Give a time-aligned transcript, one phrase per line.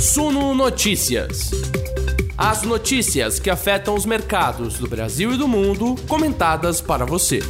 [0.00, 1.50] Suno Notícias.
[2.34, 7.40] As notícias que afetam os mercados do Brasil e do mundo, comentadas para você.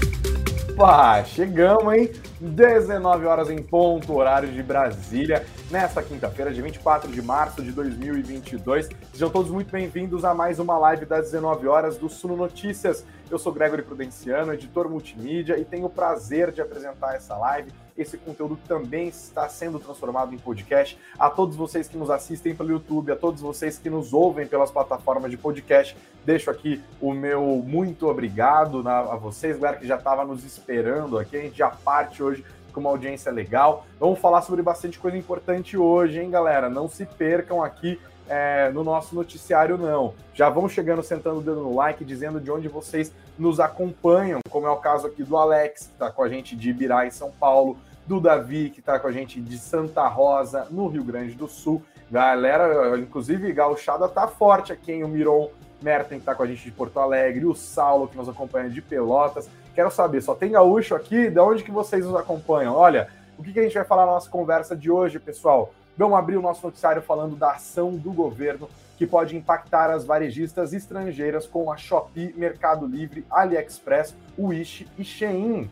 [0.72, 2.10] Opa, chegamos, hein?
[2.40, 8.88] 19 horas em ponto, horário de Brasília, nesta quinta-feira, de 24 de março de 2022.
[9.12, 13.04] Sejam todos muito bem-vindos a mais uma live das 19 horas do Suno Notícias.
[13.30, 17.70] Eu sou Gregory Prudenciano, editor multimídia, e tenho o prazer de apresentar essa live
[18.00, 20.98] esse conteúdo também está sendo transformado em podcast.
[21.18, 24.70] A todos vocês que nos assistem pelo YouTube, a todos vocês que nos ouvem pelas
[24.70, 30.24] plataformas de podcast, deixo aqui o meu muito obrigado a vocês, galera que já estava
[30.24, 31.36] nos esperando aqui.
[31.36, 33.86] A gente já parte hoje com uma audiência legal.
[33.98, 36.68] Vamos falar sobre bastante coisa importante hoje, hein, galera?
[36.68, 37.98] Não se percam aqui
[38.28, 40.14] é, no nosso noticiário, não.
[40.32, 44.66] Já vamos chegando, sentando o dedo no like, dizendo de onde vocês nos acompanham, como
[44.66, 47.30] é o caso aqui do Alex, que está com a gente de Ibirá, em São
[47.32, 51.48] Paulo, do Davi, que está com a gente de Santa Rosa, no Rio Grande do
[51.48, 51.82] Sul.
[52.10, 55.04] Galera, inclusive, gauchada tá forte aqui, hein?
[55.04, 55.48] O Miron
[55.82, 58.82] Merten, que está com a gente de Porto Alegre, o Saulo, que nos acompanha de
[58.82, 59.48] Pelotas.
[59.74, 61.30] Quero saber, só tem gaúcho aqui?
[61.30, 62.74] De onde que vocês nos acompanham?
[62.74, 65.72] Olha, o que, que a gente vai falar na nossa conversa de hoje, pessoal?
[65.96, 70.74] Vamos abrir o nosso noticiário falando da ação do governo que pode impactar as varejistas
[70.74, 75.70] estrangeiras com a Shopee, Mercado Livre, AliExpress, Wish e Shein.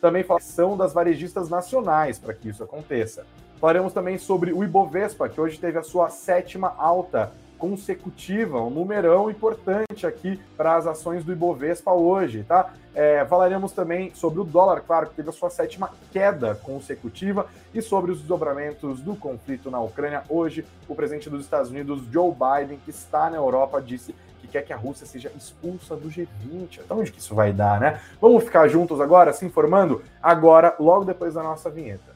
[0.00, 3.26] Também ação das varejistas nacionais para que isso aconteça.
[3.60, 9.30] Falaremos também sobre o Ibovespa, que hoje teve a sua sétima alta consecutiva, um numerão
[9.30, 12.72] importante aqui para as ações do Ibovespa hoje, tá?
[12.94, 17.82] É, falaremos também sobre o dólar, claro, que teve a sua sétima queda consecutiva, e
[17.82, 20.22] sobre os desdobramentos do conflito na Ucrânia.
[20.28, 24.62] Hoje, o presidente dos Estados Unidos, Joe Biden, que está na Europa, disse que quer
[24.62, 26.80] que a Rússia seja expulsa do G20.
[26.84, 28.00] Então, onde que isso vai dar, né?
[28.20, 30.02] Vamos ficar juntos agora, se informando?
[30.22, 32.14] Agora, logo depois da nossa vinheta.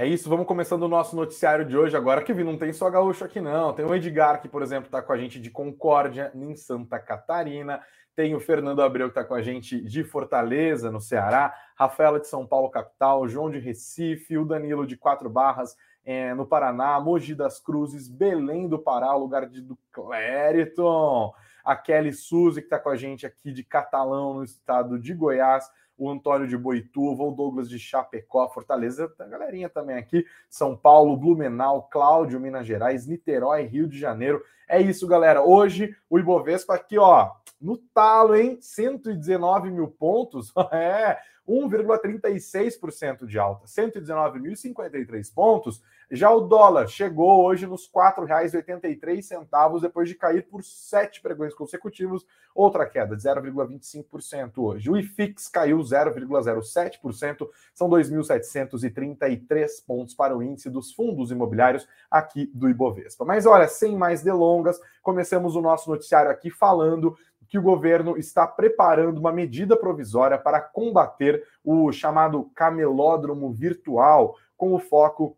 [0.00, 1.94] É isso, vamos começando o nosso noticiário de hoje.
[1.94, 5.02] Agora, que não tem só gaúcho aqui não, tem o Edgar, que por exemplo está
[5.02, 7.82] com a gente de Concórdia, em Santa Catarina,
[8.16, 12.28] tem o Fernando Abreu, que está com a gente de Fortaleza, no Ceará, Rafaela de
[12.28, 17.34] São Paulo, capital, João de Recife, o Danilo de Quatro Barras, é, no Paraná, Mogi
[17.34, 21.30] das Cruzes, Belém do Pará, lugar de, do Clériton,
[21.62, 25.70] a Kelly Suzy, que está com a gente aqui de Catalão, no estado de Goiás,
[26.00, 31.14] o Antônio de Boituva, o Douglas de Chapecó, Fortaleza, a galerinha também aqui, São Paulo,
[31.14, 34.42] Blumenau, Cláudio, Minas Gerais, Niterói, Rio de Janeiro.
[34.66, 35.42] É isso, galera.
[35.42, 38.56] Hoje o Ibovespa aqui, ó, no talo, hein?
[38.62, 40.50] 119 mil pontos.
[40.72, 41.18] É,
[41.48, 45.82] 1,36% de alta, 119.053 pontos.
[46.12, 52.26] Já o dólar chegou hoje nos R$ 4,83 depois de cair por sete pregões consecutivos,
[52.52, 54.90] outra queda de 0,25% hoje.
[54.90, 62.68] O IFIX caiu 0,07%, são 2.733 pontos para o índice dos fundos imobiliários aqui do
[62.68, 63.24] Ibovespa.
[63.24, 67.16] Mas olha, sem mais delongas, começamos o nosso noticiário aqui falando
[67.46, 74.74] que o governo está preparando uma medida provisória para combater o chamado camelódromo virtual, com
[74.74, 75.36] o foco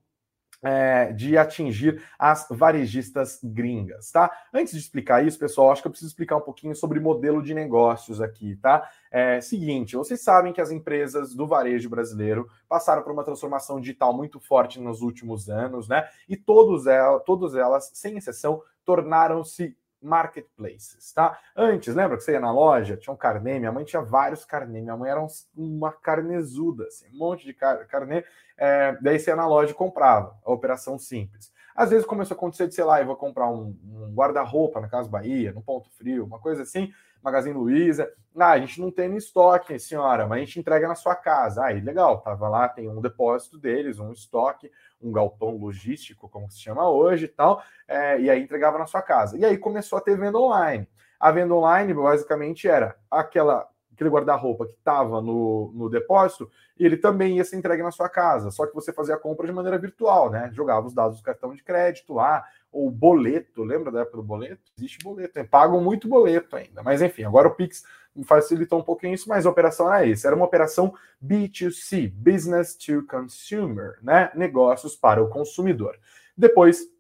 [0.63, 4.31] é, de atingir as varejistas gringas, tá?
[4.55, 7.53] Antes de explicar isso, pessoal, acho que eu preciso explicar um pouquinho sobre modelo de
[7.53, 8.89] negócios aqui, tá?
[9.11, 14.17] É seguinte, vocês sabem que as empresas do varejo brasileiro passaram por uma transformação digital
[14.17, 16.09] muito forte nos últimos anos, né?
[16.29, 21.39] E todos elas, todas elas, sem exceção, tornaram-se marketplaces, tá?
[21.57, 24.81] Antes, lembra que você ia na loja, tinha um carnê, minha mãe tinha vários carnê,
[24.81, 25.25] minha mãe era
[25.57, 28.25] uma carnezuda, assim, um monte de car carnê,
[28.57, 31.53] é, daí você ia na loja e comprava, a operação simples.
[31.75, 34.89] Às vezes começou a acontecer de, sei lá, eu vou comprar um, um guarda-roupa na
[34.89, 38.13] Casa Bahia, no Ponto Frio, uma coisa assim, Magazine Luiza.
[38.37, 41.65] Ah, a gente não tem no estoque, senhora, mas a gente entrega na sua casa.
[41.65, 44.71] Aí, legal, tava lá, tem um depósito deles, um estoque,
[45.01, 49.03] um galpão logístico, como se chama hoje e tal, é, e aí entregava na sua
[49.03, 49.37] casa.
[49.39, 50.89] E aí começou a ter venda online.
[51.21, 57.37] A venda online, basicamente, era aquela aquele guarda-roupa que estava no, no depósito, ele também
[57.37, 60.31] ia ser entregue na sua casa, só que você fazia a compra de maneira virtual,
[60.31, 60.51] né?
[60.53, 64.63] Jogava os dados do cartão de crédito lá, ou boleto, lembra da época do boleto?
[64.77, 65.45] Existe boleto, né?
[65.45, 66.83] pagam muito boleto ainda.
[66.83, 67.85] Mas enfim, agora o Pix
[68.25, 70.27] facilitou um pouquinho isso, mas a operação era isso.
[70.27, 70.95] Era uma operação
[71.25, 74.31] B2C, Business to Consumer, né?
[74.35, 75.99] Negócios para o consumidor.
[76.37, 76.92] Depois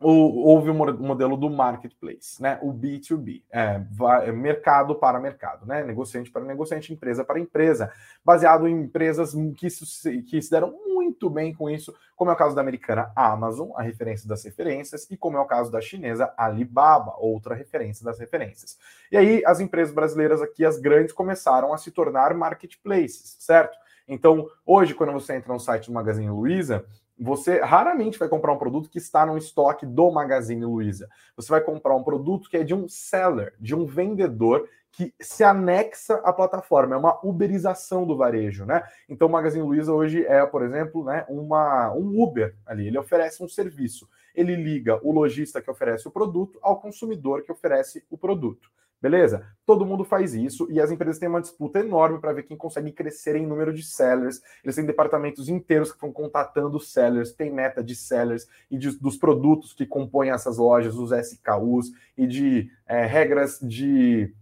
[0.00, 2.58] houve o modelo do marketplace, né?
[2.62, 3.82] O B2B, é,
[4.24, 5.84] é, mercado para mercado, né?
[5.84, 7.92] Negociante para negociante, empresa para empresa,
[8.24, 12.34] baseado em empresas que se, que se deram muito muito bem com isso, como é
[12.34, 15.80] o caso da americana Amazon, a referência das referências, e como é o caso da
[15.80, 18.78] chinesa Alibaba, outra referência das referências.
[19.10, 23.76] E aí as empresas brasileiras aqui, as grandes, começaram a se tornar marketplaces, certo?
[24.06, 26.84] Então, hoje, quando você entra no site do Magazine Luiza,
[27.20, 31.08] você raramente vai comprar um produto que está no estoque do Magazine Luiza.
[31.36, 35.44] Você vai comprar um produto que é de um seller, de um vendedor que se
[35.44, 38.82] anexa à plataforma, é uma uberização do varejo, né?
[39.08, 43.42] Então o Magazine Luiza hoje é, por exemplo, né, uma, um Uber ali, ele oferece
[43.42, 44.08] um serviço.
[44.34, 48.70] Ele liga o lojista que oferece o produto ao consumidor que oferece o produto.
[49.00, 49.46] Beleza?
[49.64, 52.92] Todo mundo faz isso e as empresas têm uma disputa enorme para ver quem consegue
[52.92, 54.42] crescer em número de sellers.
[54.62, 59.16] Eles têm departamentos inteiros que estão contatando sellers, tem meta de sellers e de, dos
[59.16, 64.34] produtos que compõem essas lojas, os SKUs e de é, regras de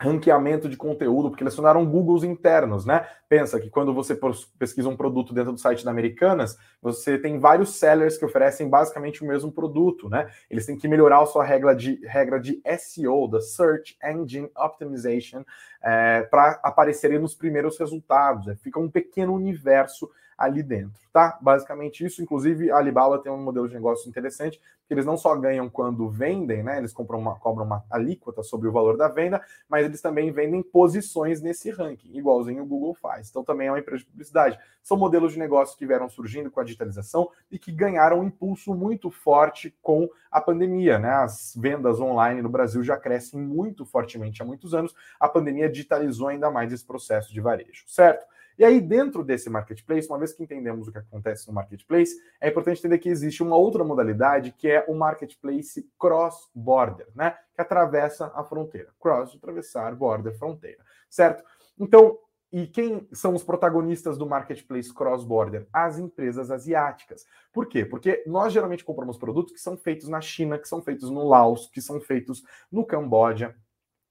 [0.00, 3.04] ranqueamento de conteúdo, porque eles fundaram Googles internos, né?
[3.28, 4.18] Pensa que quando você
[4.56, 9.24] pesquisa um produto dentro do site da Americanas, você tem vários sellers que oferecem basicamente
[9.24, 10.30] o mesmo produto, né?
[10.48, 15.44] Eles têm que melhorar a sua regra de, regra de SEO, da Search Engine Optimization,
[15.82, 18.46] é, para aparecerem nos primeiros resultados.
[18.46, 20.08] É, fica um pequeno universo
[20.38, 21.36] ali dentro, tá?
[21.42, 22.22] Basicamente isso.
[22.22, 26.08] Inclusive, a Alibaba tem um modelo de negócio interessante, que eles não só ganham quando
[26.08, 26.78] vendem, né?
[26.78, 30.62] Eles compram uma, cobram uma alíquota sobre o valor da venda, mas eles também vendem
[30.62, 33.28] posições nesse ranking, igualzinho o Google faz.
[33.28, 34.58] Então, também é uma empresa de publicidade.
[34.80, 38.72] São modelos de negócio que vieram surgindo com a digitalização e que ganharam um impulso
[38.72, 41.10] muito forte com a pandemia, né?
[41.10, 44.94] As vendas online no Brasil já crescem muito fortemente há muitos anos.
[45.18, 48.24] A pandemia digitalizou ainda mais esse processo de varejo, certo?
[48.58, 52.48] E aí, dentro desse marketplace, uma vez que entendemos o que acontece no marketplace, é
[52.48, 57.36] importante entender que existe uma outra modalidade que é o marketplace cross-border, né?
[57.54, 58.88] Que atravessa a fronteira.
[58.98, 61.44] Cross, atravessar, border, fronteira, certo?
[61.78, 62.18] Então,
[62.50, 65.68] e quem são os protagonistas do marketplace cross-border?
[65.72, 67.24] As empresas asiáticas.
[67.52, 67.84] Por quê?
[67.84, 71.68] Porque nós geralmente compramos produtos que são feitos na China, que são feitos no Laos,
[71.68, 73.54] que são feitos no Camboja,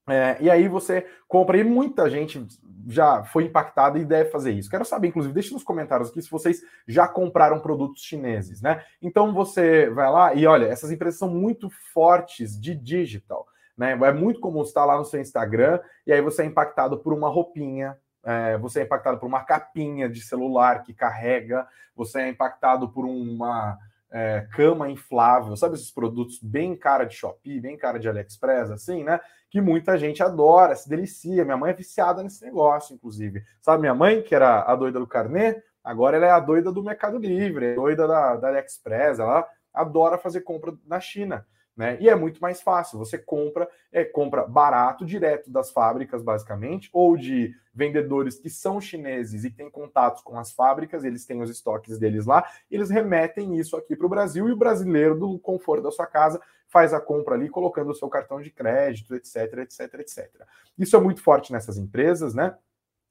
[0.08, 2.46] é, e aí você compra, e muita gente
[2.88, 4.70] já foi impactada e deve fazer isso.
[4.70, 8.82] Quero saber, inclusive, deixe nos comentários aqui se vocês já compraram produtos chineses, né?
[9.02, 13.46] Então você vai lá e olha, essas empresas são muito fortes de digital,
[13.76, 13.92] né?
[13.92, 17.28] É muito comum estar lá no seu Instagram e aí você é impactado por uma
[17.28, 22.88] roupinha, é, você é impactado por uma capinha de celular que carrega, você é impactado
[22.88, 23.78] por uma
[24.10, 29.04] é, cama inflável, sabe esses produtos bem cara de Shopee, bem cara de AliExpress, assim,
[29.04, 29.20] né?
[29.50, 31.44] Que muita gente adora, se delicia.
[31.44, 33.42] Minha mãe é viciada nesse negócio, inclusive.
[33.60, 36.82] Sabe, minha mãe, que era a doida do carnê, agora ela é a doida do
[36.82, 41.46] Mercado Livre, é doida da, da AliExpress, ela adora fazer compra na China.
[41.78, 41.96] Né?
[42.00, 42.98] E é muito mais fácil.
[42.98, 49.44] Você compra, é, compra barato, direto das fábricas, basicamente, ou de vendedores que são chineses
[49.44, 53.76] e têm contatos com as fábricas, eles têm os estoques deles lá, eles remetem isso
[53.76, 57.34] aqui para o Brasil e o brasileiro, do conforto da sua casa, faz a compra
[57.34, 60.30] ali, colocando o seu cartão de crédito, etc, etc, etc.
[60.78, 62.56] Isso é muito forte nessas empresas, né?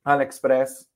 [0.03, 0.87] AliExpress,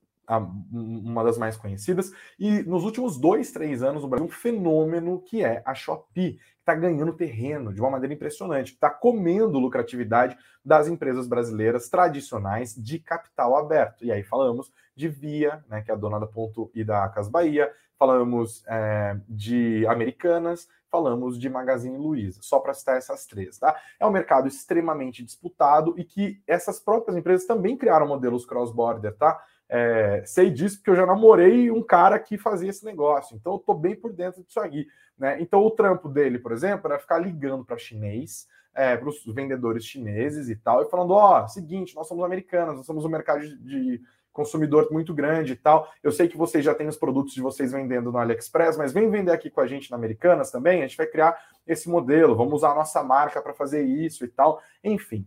[0.71, 2.11] uma das mais conhecidas.
[2.39, 6.39] E nos últimos dois, três anos, o Brasil um fenômeno que é a Shopee, que
[6.59, 12.99] está ganhando terreno de uma maneira impressionante, está comendo lucratividade das empresas brasileiras tradicionais de
[12.99, 14.05] capital aberto.
[14.05, 17.27] E aí falamos de Via, né, que é a dona da Ponto e da Cas
[17.27, 23.75] Bahia, falamos é, de Americanas, falamos de Magazine Luiza, só para citar essas três, tá?
[23.99, 29.41] É um mercado extremamente disputado e que essas próprias empresas também criaram modelos cross-border, tá?
[29.69, 33.73] É, sei disso porque eu já namorei um cara que fazia esse negócio, então eu
[33.73, 34.85] bem por dentro disso aqui.
[35.17, 35.41] Né?
[35.41, 39.85] Então o trampo dele, por exemplo, era ficar ligando para chinês, é, para os vendedores
[39.85, 43.41] chineses e tal, e falando: ó, oh, seguinte, nós somos americanos, nós somos um mercado
[43.41, 45.91] de, de consumidor muito grande e tal.
[46.01, 49.09] Eu sei que vocês já têm os produtos de vocês vendendo no AliExpress, mas vem
[49.09, 50.83] vender aqui com a gente na Americanas também.
[50.83, 54.27] A gente vai criar esse modelo, vamos usar a nossa marca para fazer isso e
[54.27, 54.61] tal.
[54.83, 55.25] Enfim,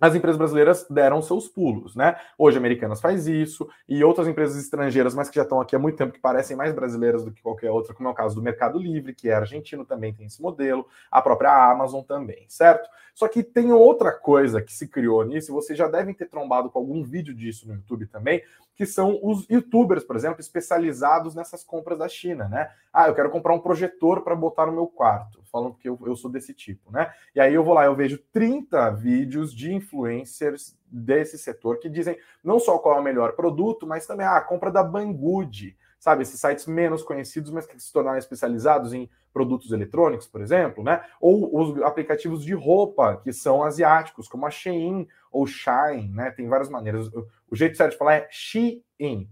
[0.00, 2.16] as empresas brasileiras deram seus pulos, né?
[2.36, 5.96] Hoje Americanas faz isso e outras empresas estrangeiras, mas que já estão aqui há muito
[5.96, 8.78] tempo, que parecem mais brasileiras do que qualquer outra, como é o caso do Mercado
[8.78, 12.88] Livre, que é argentino, também tem esse modelo, a própria Amazon também, certo?
[13.14, 16.78] Só que tem outra coisa que se criou nisso, vocês já devem ter trombado com
[16.78, 18.42] algum vídeo disso no YouTube também,
[18.78, 22.70] que são os youtubers, por exemplo, especializados nessas compras da China, né?
[22.92, 26.14] Ah, eu quero comprar um projetor para botar no meu quarto, falando que eu, eu
[26.14, 27.12] sou desse tipo, né?
[27.34, 32.16] E aí eu vou lá, eu vejo 30 vídeos de influencers desse setor que dizem
[32.42, 36.22] não só qual é o melhor produto, mas também ah, a compra da Banggood, sabe?
[36.22, 41.02] Esses sites menos conhecidos, mas que se tornaram especializados em produtos eletrônicos, por exemplo, né?
[41.20, 46.30] Ou os aplicativos de roupa, que são asiáticos, como a Shein ou Shine, né?
[46.30, 47.08] Tem várias maneiras.
[47.50, 48.82] O jeito certo de falar é Shein,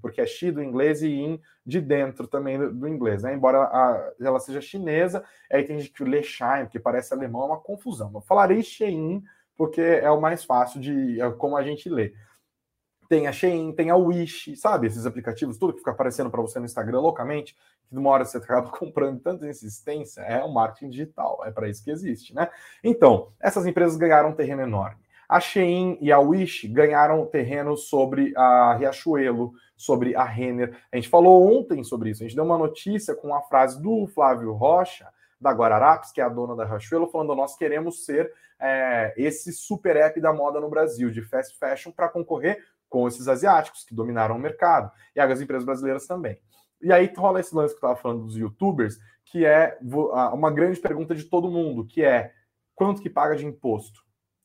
[0.00, 3.35] porque é She do inglês e In de dentro também do, inglês, né?
[3.35, 7.46] Embora a, ela seja chinesa, aí tem gente que lê Shine, que parece alemão, é
[7.46, 8.11] uma confusão.
[8.14, 9.25] Eu falarei Shein,
[9.56, 12.12] porque é o mais fácil de é como a gente lê.
[13.08, 14.86] Tem a Shein, tem a Wish, sabe?
[14.86, 17.54] Esses aplicativos, tudo que fica aparecendo para você no Instagram loucamente,
[17.86, 21.68] que de uma hora você acaba comprando tanta insistência, é o marketing digital, é para
[21.68, 22.48] isso que existe, né?
[22.82, 25.06] Então, essas empresas ganharam um terreno enorme.
[25.28, 30.76] A Shein e a Wish ganharam terreno sobre a Riachuelo, sobre a Renner.
[30.92, 34.06] A gente falou ontem sobre isso, a gente deu uma notícia com a frase do
[34.06, 35.08] Flávio Rocha,
[35.40, 39.96] da Guararapes, que é a dona da Riachuelo, falando: nós queremos ser é, esse super
[39.96, 44.37] app da moda no Brasil, de fast fashion, para concorrer com esses asiáticos que dominaram
[44.37, 46.38] o mercado e as empresas brasileiras também.
[46.81, 49.78] E aí rola esse lance que eu estava falando dos youtubers, que é
[50.33, 52.33] uma grande pergunta de todo mundo, que é
[52.75, 54.00] quanto que paga de imposto?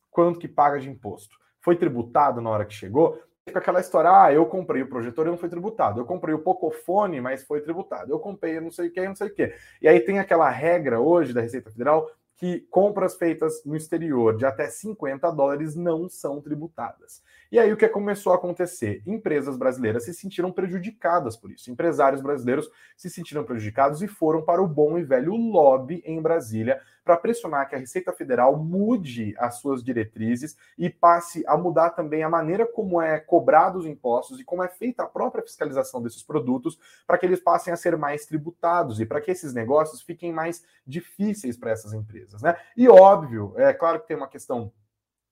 [0.10, 1.36] Quanto que paga de imposto?
[1.60, 3.22] Foi tributado na hora que chegou?
[3.46, 6.00] Fica aquela história, ah, eu comprei o projetor e não foi tributado.
[6.00, 8.12] Eu comprei o Pocofone, mas foi tributado.
[8.12, 9.54] Eu comprei não sei o que, não sei o que.
[9.82, 12.10] E aí tem aquela regra hoje da Receita Federal
[12.42, 17.22] que compras feitas no exterior de até 50 dólares não são tributadas.
[17.52, 19.04] E aí o que começou a acontecer?
[19.06, 21.70] Empresas brasileiras se sentiram prejudicadas por isso.
[21.70, 22.68] Empresários brasileiros
[22.98, 27.68] se sentiram prejudicados e foram para o bom e velho lobby em Brasília para pressionar
[27.68, 32.66] que a Receita Federal mude as suas diretrizes e passe a mudar também a maneira
[32.66, 37.18] como é cobrado os impostos e como é feita a própria fiscalização desses produtos para
[37.18, 41.58] que eles passem a ser mais tributados e para que esses negócios fiquem mais difíceis
[41.58, 42.56] para essas empresas, né?
[42.78, 44.72] E óbvio, é claro que tem uma questão,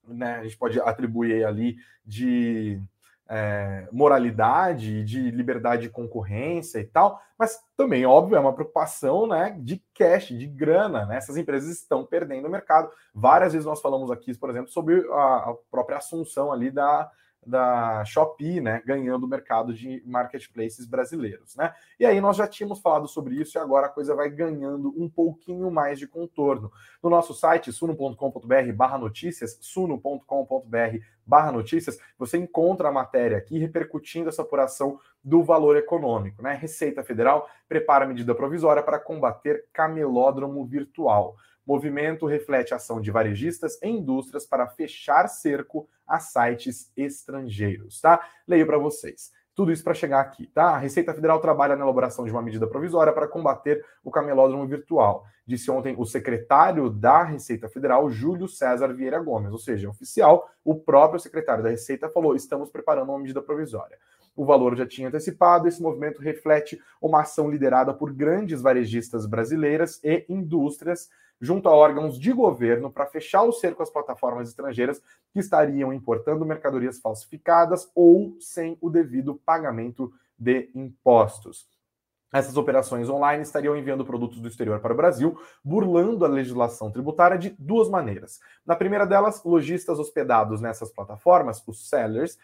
[0.06, 0.36] né?
[0.36, 2.82] A gente pode atribuir ali de
[3.30, 9.56] é, moralidade, de liberdade de concorrência e tal, mas também, óbvio, é uma preocupação né,
[9.60, 11.06] de cash, de grana.
[11.06, 11.18] Né?
[11.18, 12.90] Essas empresas estão perdendo o mercado.
[13.14, 17.10] Várias vezes nós falamos aqui, por exemplo, sobre a, a própria assunção ali da,
[17.46, 21.74] da Shopee, né, ganhando o mercado de marketplaces brasileiros, né?
[22.00, 25.10] E aí nós já tínhamos falado sobre isso e agora a coisa vai ganhando um
[25.10, 26.72] pouquinho mais de contorno.
[27.02, 35.78] No nosso site suno.com.br/notícias, suno.com.br/notícias, você encontra a matéria aqui repercutindo essa apuração do valor
[35.78, 36.54] econômico, né?
[36.54, 41.36] Receita Federal prepara medida provisória para combater camelódromo virtual.
[41.70, 48.20] Movimento reflete ação de varejistas e indústrias para fechar cerco a sites estrangeiros, tá?
[48.48, 49.32] Leio para vocês.
[49.54, 50.72] Tudo isso para chegar aqui, tá?
[50.72, 55.26] A Receita Federal trabalha na elaboração de uma medida provisória para combater o camelódromo virtual.
[55.46, 60.74] Disse ontem o secretário da Receita Federal, Júlio César Vieira Gomes, ou seja, oficial, o
[60.74, 64.00] próprio secretário da Receita falou: estamos preparando uma medida provisória.
[64.36, 70.00] O valor já tinha antecipado, esse movimento reflete uma ação liderada por grandes varejistas brasileiras
[70.04, 71.10] e indústrias
[71.42, 76.46] junto a órgãos de governo para fechar o cerco às plataformas estrangeiras que estariam importando
[76.46, 81.68] mercadorias falsificadas ou sem o devido pagamento de impostos.
[82.32, 87.38] Essas operações online estariam enviando produtos do exterior para o Brasil, burlando a legislação tributária
[87.38, 88.40] de duas maneiras.
[88.66, 92.38] Na primeira delas, lojistas hospedados nessas plataformas, os sellers,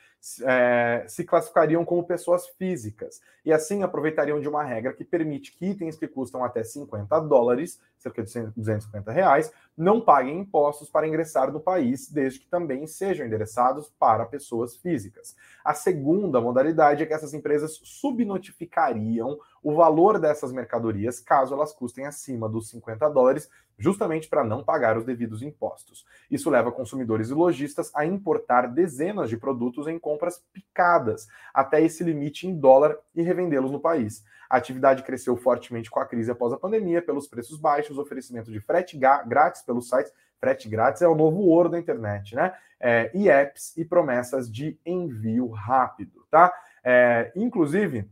[0.44, 5.68] é, se classificariam como pessoas físicas e assim aproveitariam de uma regra que permite que
[5.68, 11.52] itens que custam até 50 dólares, cerca de 250 reais, não paguem impostos para ingressar
[11.52, 15.36] no país, desde que também sejam endereçados para pessoas físicas.
[15.64, 22.06] A segunda modalidade é que essas empresas subnotificariam o valor dessas mercadorias caso elas custem
[22.06, 26.06] acima dos 50 dólares, justamente para não pagar os devidos impostos.
[26.30, 32.04] Isso leva consumidores e lojistas a importar dezenas de produtos em compras picadas até esse
[32.04, 34.24] limite em dólar e revendê-los no país.
[34.48, 38.60] A atividade cresceu fortemente com a crise após a pandemia, pelos preços baixos, oferecimento de
[38.60, 40.14] frete grátis pelos sites.
[40.40, 42.54] Frete grátis é o novo ouro da internet, né?
[42.80, 46.54] É, e apps e promessas de envio rápido, tá?
[46.84, 48.08] É, inclusive,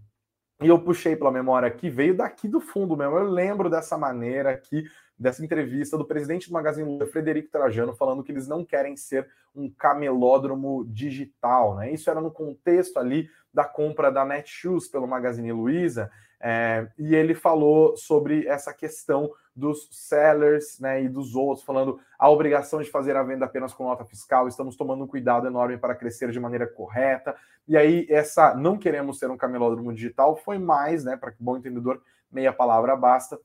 [0.62, 3.18] e eu puxei pela memória aqui, veio daqui do fundo mesmo.
[3.18, 4.86] Eu lembro dessa maneira aqui,
[5.18, 9.28] dessa entrevista do presidente do Magazine Luiza, Frederico Trajano, falando que eles não querem ser
[9.56, 11.76] um camelódromo digital.
[11.76, 11.92] Né?
[11.94, 16.10] Isso era no contexto ali da compra da Netshoes pelo Magazine Luiza,
[16.46, 22.30] é, e ele falou sobre essa questão dos sellers né, e dos outros, falando a
[22.30, 25.96] obrigação de fazer a venda apenas com nota fiscal, estamos tomando um cuidado enorme para
[25.96, 27.36] crescer de maneira correta.
[27.66, 31.56] E aí, essa não queremos ser um camelódromo digital foi mais, né, para que bom
[31.56, 33.40] entendedor, meia palavra basta,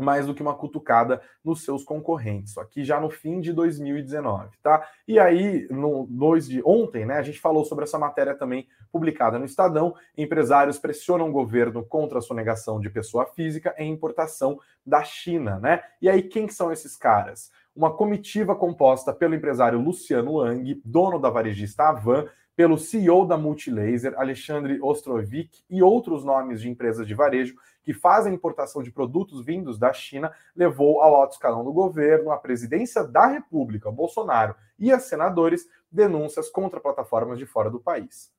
[0.00, 4.86] mais do que uma cutucada nos seus concorrentes, aqui já no fim de 2019, tá?
[5.06, 9.38] E aí, no 2 de ontem, né, a gente falou sobre essa matéria também publicada
[9.38, 15.02] no Estadão, empresários pressionam o governo contra a sonegação de pessoa física em importação da
[15.04, 15.82] China, né?
[16.00, 17.50] E aí, quem são esses caras?
[17.74, 24.14] Uma comitiva composta pelo empresário Luciano Ang, dono da varejista Avan, pelo CEO da Multilaser,
[24.18, 29.78] Alexandre Ostrovic, e outros nomes de empresas de varejo que fazem importação de produtos vindos
[29.78, 34.98] da China, levou ao alto escalão do governo, a presidência da República, Bolsonaro e a
[34.98, 38.32] senadores denúncias contra plataformas de fora do país.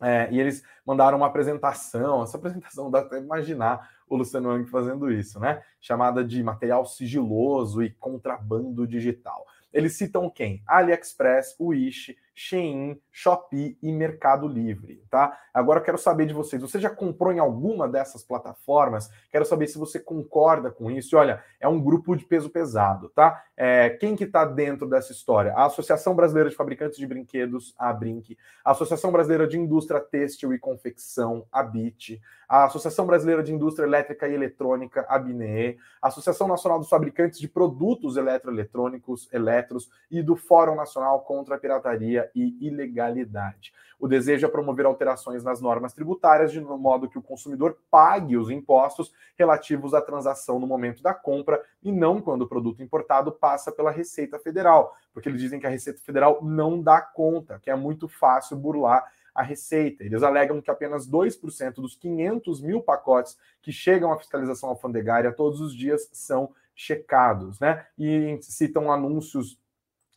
[0.00, 5.10] É, e eles mandaram uma apresentação, essa apresentação dá até imaginar o Luciano Hang fazendo
[5.10, 5.62] isso, né?
[5.80, 9.46] Chamada de material sigiloso e contrabando digital.
[9.72, 10.62] Eles citam quem?
[10.66, 15.38] AliExpress, Wish, Shein, Shopee e Mercado Livre, tá?
[15.52, 19.08] Agora eu quero saber de vocês, você já comprou em alguma dessas plataformas?
[19.30, 21.14] Quero saber se você concorda com isso.
[21.14, 23.42] E olha, é um grupo de peso pesado, tá?
[23.56, 25.52] É, quem que está dentro dessa história?
[25.54, 30.52] A Associação Brasileira de Fabricantes de Brinquedos, a Brinque, a Associação Brasileira de Indústria Têxtil
[30.52, 36.08] e Confecção, a BIT, a Associação Brasileira de Indústria Elétrica e Eletrônica, a BINE, a
[36.08, 42.23] Associação Nacional dos Fabricantes de Produtos Eletroeletrônicos, Eletros, e do Fórum Nacional contra a Pirataria
[42.34, 43.72] e ilegalidade.
[43.98, 48.50] O desejo é promover alterações nas normas tributárias de modo que o consumidor pague os
[48.50, 53.72] impostos relativos à transação no momento da compra e não quando o produto importado passa
[53.72, 57.76] pela Receita Federal, porque eles dizem que a Receita Federal não dá conta, que é
[57.76, 59.04] muito fácil burlar
[59.34, 60.04] a receita.
[60.04, 65.60] Eles alegam que apenas 2% dos 500 mil pacotes que chegam à fiscalização alfandegária todos
[65.60, 67.84] os dias são checados, né?
[67.98, 69.58] E citam anúncios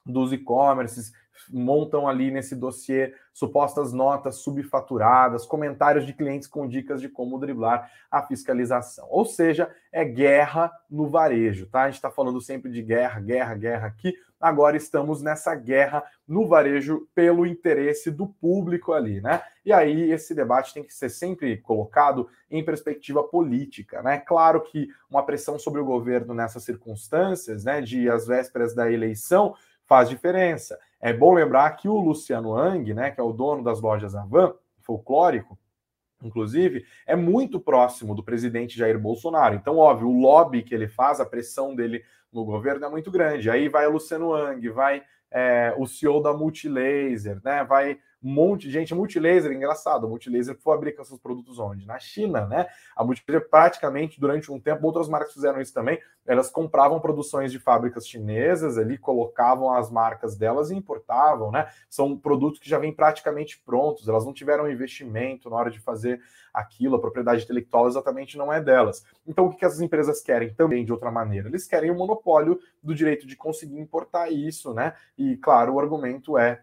[0.05, 1.11] dos e-commerces
[1.49, 7.91] montam ali nesse dossiê supostas notas subfaturadas, comentários de clientes com dicas de como driblar
[8.09, 9.07] a fiscalização.
[9.09, 11.83] Ou seja, é guerra no varejo, tá?
[11.83, 14.15] A gente está falando sempre de guerra, guerra, guerra aqui.
[14.39, 19.41] Agora estamos nessa guerra no varejo pelo interesse do público ali, né?
[19.65, 24.19] E aí esse debate tem que ser sempre colocado em perspectiva política, né?
[24.19, 29.55] Claro que uma pressão sobre o governo nessas circunstâncias, né, de as vésperas da eleição,
[29.87, 30.77] faz diferença.
[30.99, 34.53] É bom lembrar que o Luciano Ang, né, que é o dono das lojas Avan,
[34.81, 35.57] folclórico,
[36.23, 39.55] inclusive, é muito próximo do presidente Jair Bolsonaro.
[39.55, 43.49] Então, óbvio, o lobby que ele faz, a pressão dele no governo é muito grande.
[43.49, 47.63] Aí vai o Luciano Ang, vai é, o CEO da Multilaser, né?
[47.63, 48.93] Vai monte de gente.
[48.93, 51.85] Multilaser, engraçado, a Multilaser fabrica seus produtos onde?
[51.85, 52.67] Na China, né?
[52.95, 57.59] A Multilaser praticamente durante um tempo, outras marcas fizeram isso também, elas compravam produções de
[57.59, 61.67] fábricas chinesas ali, colocavam as marcas delas e importavam, né?
[61.89, 66.21] São produtos que já vêm praticamente prontos, elas não tiveram investimento na hora de fazer
[66.53, 69.05] aquilo, a propriedade intelectual exatamente não é delas.
[69.25, 71.47] Então o que essas empresas querem também de outra maneira?
[71.47, 74.93] Eles querem o monopólio do direito de conseguir importar isso, né?
[75.17, 76.61] E claro, o argumento é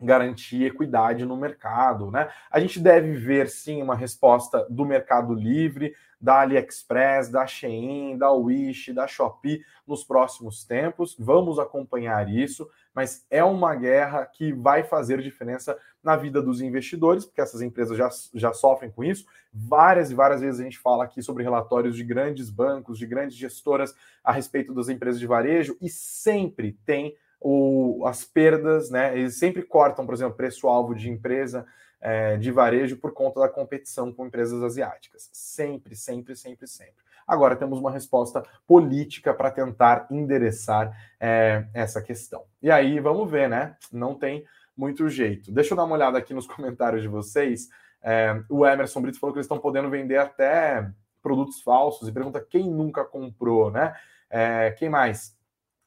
[0.00, 2.30] garantir equidade no mercado, né?
[2.50, 8.32] A gente deve ver sim uma resposta do Mercado Livre, da AliExpress, da Shein, da
[8.32, 11.16] Wish, da Shopee nos próximos tempos.
[11.18, 17.24] Vamos acompanhar isso, mas é uma guerra que vai fazer diferença na vida dos investidores,
[17.24, 19.26] porque essas empresas já, já sofrem com isso.
[19.52, 23.36] Várias e várias vezes a gente fala aqui sobre relatórios de grandes bancos, de grandes
[23.36, 29.16] gestoras a respeito das empresas de varejo e sempre tem o, as perdas, né?
[29.16, 31.66] Eles sempre cortam, por exemplo, preço-alvo de empresa
[32.00, 35.28] é, de varejo por conta da competição com empresas asiáticas.
[35.32, 37.08] Sempre, sempre, sempre, sempre.
[37.26, 42.44] Agora temos uma resposta política para tentar endereçar é, essa questão.
[42.62, 43.76] E aí, vamos ver, né?
[43.92, 44.44] Não tem
[44.76, 45.52] muito jeito.
[45.52, 47.68] Deixa eu dar uma olhada aqui nos comentários de vocês.
[48.02, 50.88] É, o Emerson Brito falou que eles estão podendo vender até
[51.22, 53.94] produtos falsos e pergunta quem nunca comprou, né?
[54.30, 55.37] É, quem mais?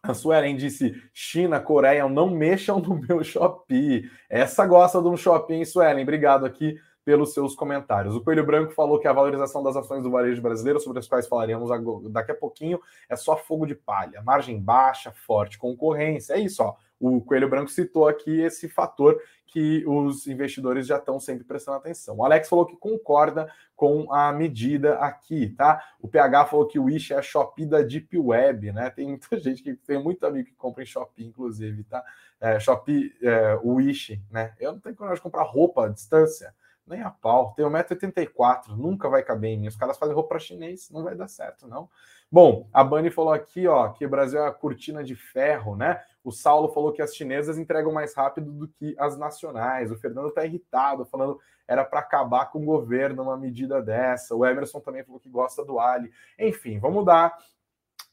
[0.04, 4.10] A Suelen disse: China, Coreia, não mexam no meu Shopee.
[4.30, 6.02] Essa gosta de um shopping, Suelen.
[6.02, 8.16] Obrigado aqui pelos seus comentários.
[8.16, 11.28] O Coelho Branco falou que a valorização das ações do varejo brasileiro, sobre as quais
[11.28, 11.70] falaremos
[12.12, 14.22] daqui a pouquinho, é só fogo de palha.
[14.24, 16.34] Margem baixa, forte concorrência.
[16.34, 21.20] É isso, ó o Coelho Branco citou aqui esse fator que os investidores já estão
[21.20, 22.16] sempre prestando atenção.
[22.16, 25.84] O Alex falou que concorda com a medida aqui, tá?
[26.00, 28.90] O PH falou que o Wish é a Shopee da Deep Web, né?
[28.92, 32.02] Tem muita gente que tem muito amigo que compra em Shopee, inclusive, tá?
[32.40, 34.54] É, Shopee, é, Wish, né?
[34.60, 36.54] Eu não tenho coragem de comprar roupa à distância,
[36.88, 37.54] nem a pau.
[37.56, 39.68] Tenho 1,84m, nunca vai caber em mim.
[39.68, 41.90] Os caras fazem roupa chinês, não vai dar certo, não.
[42.32, 46.02] Bom, a Bani falou aqui, ó, que o Brasil é a cortina de ferro, né?
[46.24, 49.92] O Saulo falou que as chinesas entregam mais rápido do que as nacionais.
[49.92, 54.36] O Fernando está irritado, falando era para acabar com o governo uma medida dessa.
[54.36, 56.12] O Emerson também falou que gosta do Ali.
[56.38, 57.38] Enfim, vamos dar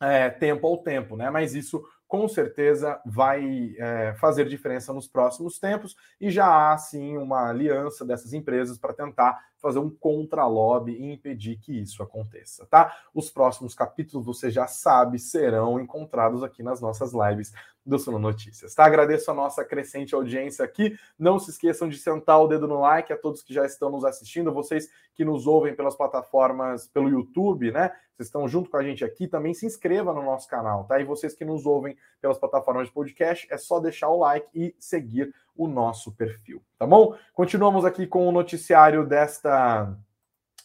[0.00, 1.28] é, tempo ao tempo, né?
[1.28, 7.18] Mas isso com certeza vai é, fazer diferença nos próximos tempos e já há sim
[7.18, 12.96] uma aliança dessas empresas para tentar fazer um contra-lobby e impedir que isso aconteça, tá?
[13.12, 17.52] Os próximos capítulos, você já sabe, serão encontrados aqui nas nossas lives
[17.84, 18.84] do Suno Notícias, tá?
[18.84, 20.96] Agradeço a nossa crescente audiência aqui.
[21.18, 24.04] Não se esqueçam de sentar o dedo no like a todos que já estão nos
[24.04, 27.90] assistindo, vocês que nos ouvem pelas plataformas, pelo YouTube, né?
[28.14, 31.00] Vocês estão junto com a gente aqui, também se inscreva no nosso canal, tá?
[31.00, 34.74] E vocês que nos ouvem pelas plataformas de podcast, é só deixar o like e
[34.78, 37.14] seguir o nosso perfil, tá bom?
[37.34, 39.92] Continuamos aqui com o noticiário desta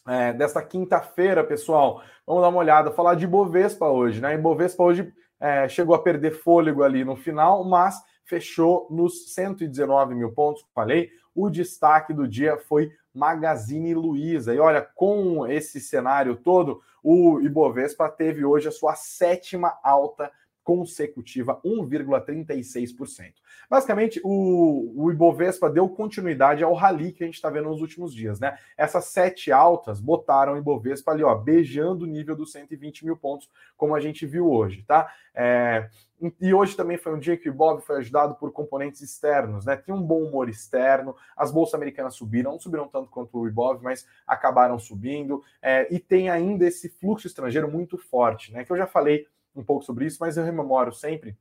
[0.06, 2.02] é, desta quinta-feira, pessoal.
[2.26, 4.36] Vamos dar uma olhada, falar de Bovespa hoje, né?
[4.38, 10.32] Bovespa hoje é, chegou a perder fôlego ali no final, mas fechou nos 119 mil
[10.32, 11.10] pontos, falei.
[11.34, 14.54] O destaque do dia foi Magazine Luiza.
[14.54, 20.30] E olha, com esse cenário todo, o Ibovespa teve hoje a sua sétima alta
[20.64, 23.34] consecutiva, 1,36%.
[23.68, 28.14] Basicamente, o, o Ibovespa deu continuidade ao rally que a gente está vendo nos últimos
[28.14, 28.58] dias, né?
[28.76, 33.50] Essas sete altas botaram o Ibovespa ali, ó, beijando o nível dos 120 mil pontos,
[33.76, 35.12] como a gente viu hoje, tá?
[35.34, 35.88] É,
[36.40, 39.76] e hoje também foi um dia que o Ibov foi ajudado por componentes externos, né?
[39.76, 43.82] Tinha um bom humor externo, as bolsas americanas subiram, não subiram tanto quanto o Ibov,
[43.82, 48.64] mas acabaram subindo, é, e tem ainda esse fluxo estrangeiro muito forte, né?
[48.64, 51.36] Que eu já falei um pouco sobre isso, mas eu rememoro sempre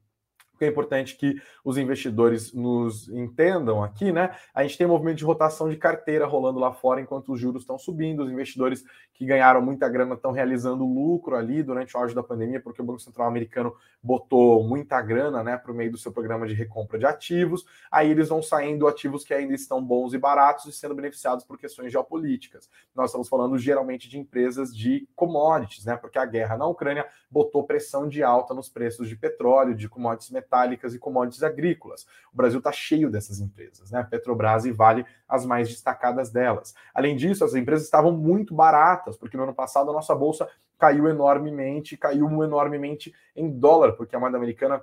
[0.63, 4.35] é importante que os investidores nos entendam aqui, né?
[4.53, 7.63] A gente tem um movimento de rotação de carteira rolando lá fora enquanto os juros
[7.63, 12.15] estão subindo, os investidores que ganharam muita grana estão realizando lucro ali durante o auge
[12.15, 15.97] da pandemia, porque o Banco Central americano botou muita grana, né, para o meio do
[15.97, 17.65] seu programa de recompra de ativos.
[17.91, 21.57] Aí eles vão saindo ativos que ainda estão bons e baratos e sendo beneficiados por
[21.57, 22.69] questões geopolíticas.
[22.95, 25.95] Nós estamos falando geralmente de empresas de commodities, né?
[25.95, 30.31] Porque a guerra na Ucrânia botou pressão de alta nos preços de petróleo, de commodities
[30.31, 30.52] metálicas
[30.93, 32.05] e commodities agrícolas.
[32.31, 34.05] O Brasil está cheio dessas empresas, né?
[34.09, 36.73] Petrobras e Vale, as mais destacadas delas.
[36.93, 41.07] Além disso, as empresas estavam muito baratas, porque no ano passado a nossa bolsa caiu
[41.07, 44.81] enormemente, caiu enormemente em dólar, porque a moeda americana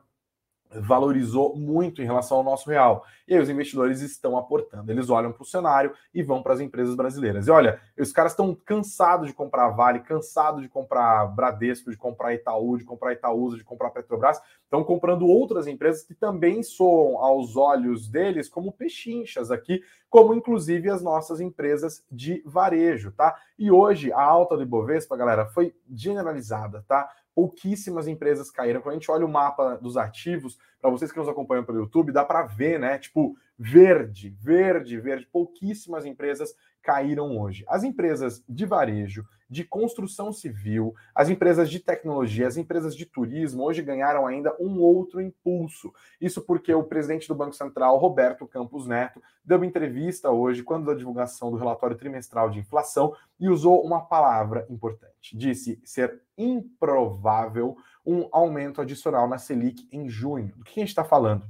[0.72, 3.04] valorizou muito em relação ao nosso real.
[3.26, 4.90] E aí os investidores estão aportando.
[4.90, 7.46] Eles olham para o cenário e vão para as empresas brasileiras.
[7.46, 12.34] E olha, os caras estão cansados de comprar Vale, cansados de comprar Bradesco, de comprar
[12.34, 14.40] Itaú, de comprar Itaúsa, de comprar Petrobras.
[14.64, 20.90] Estão comprando outras empresas que também soam aos olhos deles como pechinchas aqui, como inclusive
[20.90, 23.36] as nossas empresas de varejo, tá?
[23.58, 27.08] E hoje a alta do Ibovespa, galera, foi generalizada, tá?
[27.40, 28.82] Pouquíssimas empresas caíram.
[28.82, 32.12] Quando a gente olha o mapa dos ativos, para vocês que nos acompanham pelo YouTube,
[32.12, 32.98] dá para ver, né?
[32.98, 35.26] Tipo, verde, verde, verde.
[35.32, 37.64] Pouquíssimas empresas caíram hoje.
[37.68, 43.64] As empresas de varejo, de construção civil, as empresas de tecnologia, as empresas de turismo
[43.64, 45.92] hoje ganharam ainda um outro impulso.
[46.20, 50.86] Isso porque o presidente do Banco Central, Roberto Campos Neto, deu uma entrevista hoje, quando
[50.86, 55.36] da divulgação do relatório trimestral de inflação, e usou uma palavra importante.
[55.36, 60.52] Disse ser improvável um aumento adicional na Selic em junho.
[60.56, 61.44] Do que a gente está falando?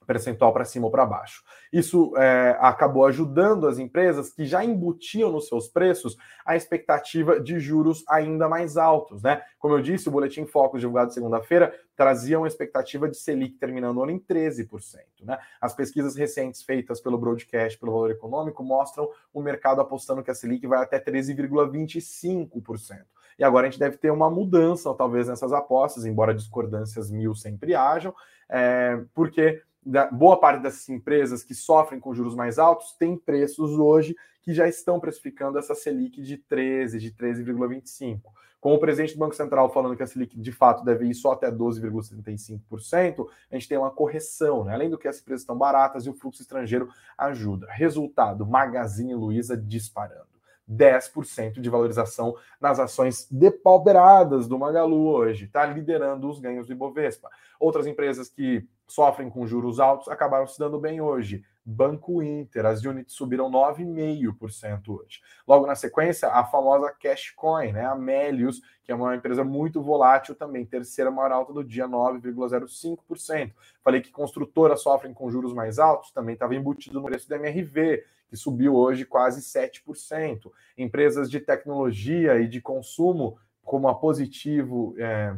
[0.06, 1.42] percentual para cima ou para baixo.
[1.72, 7.60] Isso é, acabou ajudando as empresas que já embutiam nos seus preços a expectativa de
[7.60, 9.42] juros ainda mais altos, né?
[9.58, 14.10] Como eu disse, o Boletim Focus divulgado segunda-feira trazia uma expectativa de Selic terminando ano
[14.10, 15.00] em 13%.
[15.22, 15.38] Né?
[15.60, 20.34] As pesquisas recentes feitas pelo Broadcast, pelo Valor Econômico, mostram o mercado apostando que a
[20.34, 23.04] Selic vai até 13,25%.
[23.38, 27.74] E agora a gente deve ter uma mudança, talvez, nessas apostas, embora discordâncias mil sempre
[27.74, 28.14] hajam,
[28.48, 29.62] é, porque
[30.12, 34.68] boa parte dessas empresas que sofrem com juros mais altos têm preços hoje que já
[34.68, 38.20] estão precificando essa Selic de 13, de 13,25.
[38.60, 41.32] Com o presidente do Banco Central falando que a Selic de fato deve ir só
[41.32, 44.74] até 12,75%, a gente tem uma correção, né?
[44.74, 47.66] Além do que as empresas estão baratas e o fluxo estrangeiro ajuda.
[47.70, 50.29] Resultado: Magazine Luiza disparando.
[50.70, 57.28] 10% de valorização nas ações depauperadas do Magalu hoje, está liderando os ganhos do Ibovespa.
[57.58, 61.44] Outras empresas que sofrem com juros altos acabaram se dando bem hoje.
[61.64, 65.20] Banco Inter, as units subiram 9,5% hoje.
[65.46, 67.84] Logo na sequência, a famosa Cashcoin, né?
[67.84, 73.52] A Melius, que é uma empresa muito volátil também, terceira maior alta do dia, 9,05%.
[73.84, 78.02] Falei que construtoras sofrem com juros mais altos, também estava embutido no preço da MRV,
[78.30, 80.50] que subiu hoje quase 7%.
[80.78, 85.34] Empresas de tecnologia e de consumo, como a Positivo, é,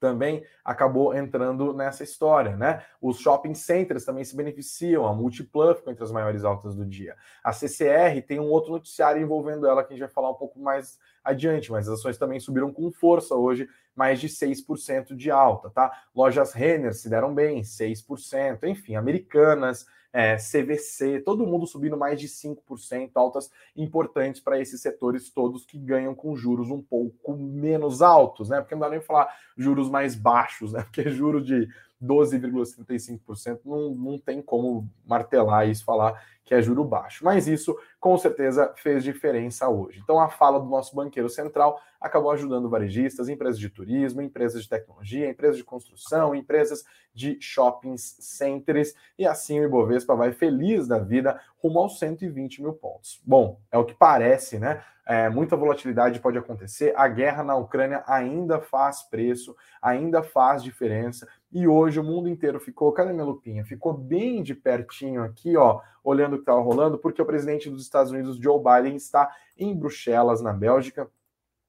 [0.00, 2.84] também acabou entrando nessa história, né?
[3.00, 7.16] Os shopping centers também se beneficiam, a Multiplan ficou entre as maiores altas do dia.
[7.42, 10.58] A CCR tem um outro noticiário envolvendo ela que a gente vai falar um pouco
[10.58, 10.98] mais
[11.28, 15.92] adiante, mas as ações também subiram com força hoje, mais de 6% de alta, tá?
[16.14, 22.28] Lojas Renner se deram bem, 6%, enfim, Americanas, é, CVC, todo mundo subindo mais de
[22.28, 28.48] 5%, altas importantes para esses setores todos que ganham com juros um pouco menos altos,
[28.48, 28.60] né?
[28.60, 30.82] Porque não dá nem falar juros mais baixos, né?
[30.90, 31.68] Porque juros de
[32.02, 37.22] 12,75% não, não tem como martelar isso, falar que é juro baixo.
[37.22, 40.00] Mas isso, com certeza, fez diferença hoje.
[40.02, 44.68] Então, a fala do nosso banqueiro central acabou ajudando varejistas, empresas de turismo, empresas de
[44.68, 50.98] tecnologia, empresas de construção, empresas de shopping centers, e assim o Ibovespa vai feliz da
[50.98, 53.20] vida rumo aos 120 mil pontos.
[53.26, 54.82] Bom, é o que parece, né?
[55.04, 56.92] É, muita volatilidade pode acontecer.
[56.94, 61.26] A guerra na Ucrânia ainda faz preço, ainda faz diferença.
[61.50, 63.64] E hoje o mundo inteiro ficou, cadê minha lupinha?
[63.64, 67.82] Ficou bem de pertinho aqui, ó, olhando o que estava rolando, porque o presidente dos
[67.82, 71.10] Estados Unidos, Joe Biden, está em Bruxelas, na Bélgica,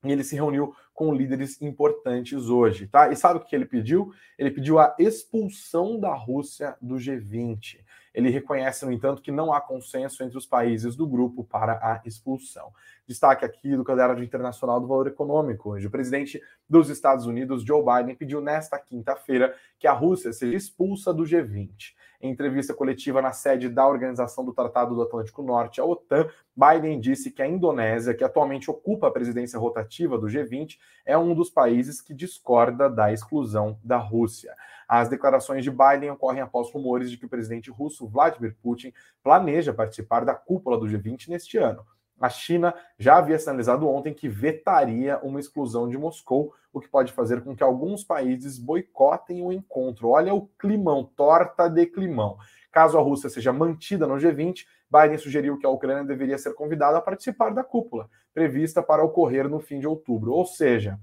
[0.04, 3.10] e ele se reuniu com líderes importantes hoje, tá?
[3.10, 4.12] E sabe o que ele pediu?
[4.38, 7.80] Ele pediu a expulsão da Rússia do G20.
[8.14, 12.02] Ele reconhece, no entanto, que não há consenso entre os países do grupo para a
[12.06, 12.72] expulsão.
[13.08, 15.72] Destaque aqui do caderno internacional do valor econômico.
[15.72, 20.56] Hoje, o presidente dos Estados Unidos, Joe Biden, pediu nesta quinta-feira que a Rússia seja
[20.56, 21.94] expulsa do G20.
[22.22, 27.00] Em entrevista coletiva na sede da Organização do Tratado do Atlântico Norte, a OTAN, Biden
[27.00, 31.50] disse que a Indonésia, que atualmente ocupa a presidência rotativa do G20, é um dos
[31.50, 34.54] países que discorda da exclusão da Rússia.
[34.86, 38.92] As declarações de Biden ocorrem após rumores de que o presidente russo Vladimir Putin
[39.24, 41.86] planeja participar da cúpula do G20 neste ano.
[42.20, 47.14] A China já havia sinalizado ontem que vetaria uma exclusão de Moscou, o que pode
[47.14, 50.10] fazer com que alguns países boicotem o encontro.
[50.10, 52.38] Olha o climão, torta de climão.
[52.72, 56.98] Caso a Rússia seja mantida no G20, Biden sugeriu que a Ucrânia deveria ser convidada
[56.98, 60.34] a participar da cúpula, prevista para ocorrer no fim de outubro.
[60.34, 61.00] Ou seja,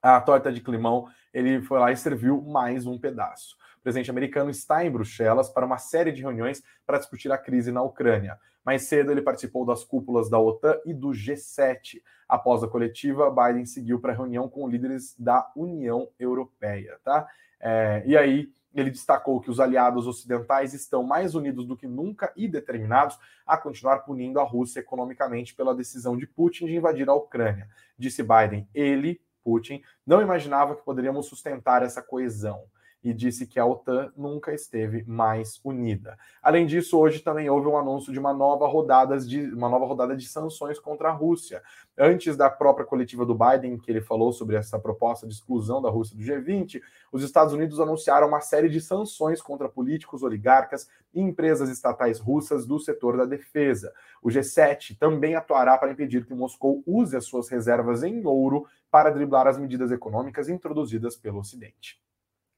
[0.00, 3.56] a torta de climão, ele foi lá e serviu mais um pedaço.
[3.78, 7.72] O presidente americano está em Bruxelas para uma série de reuniões para discutir a crise
[7.72, 8.38] na Ucrânia.
[8.66, 12.02] Mais cedo, ele participou das cúpulas da OTAN e do G7.
[12.28, 16.98] Após a coletiva, Biden seguiu para a reunião com líderes da União Europeia.
[17.04, 17.28] Tá?
[17.60, 22.32] É, e aí, ele destacou que os aliados ocidentais estão mais unidos do que nunca
[22.36, 27.14] e determinados a continuar punindo a Rússia economicamente pela decisão de Putin de invadir a
[27.14, 27.68] Ucrânia.
[27.96, 32.64] Disse Biden, ele, Putin, não imaginava que poderíamos sustentar essa coesão
[33.06, 36.18] e disse que a OTAN nunca esteve mais unida.
[36.42, 40.16] Além disso, hoje também houve um anúncio de uma nova rodada de uma nova rodada
[40.16, 41.62] de sanções contra a Rússia.
[41.96, 45.88] Antes da própria coletiva do Biden, que ele falou sobre essa proposta de exclusão da
[45.88, 51.20] Rússia do G20, os Estados Unidos anunciaram uma série de sanções contra políticos, oligarcas e
[51.20, 53.92] empresas estatais russas do setor da defesa.
[54.20, 59.10] O G7 também atuará para impedir que Moscou use as suas reservas em ouro para
[59.10, 62.04] driblar as medidas econômicas introduzidas pelo Ocidente.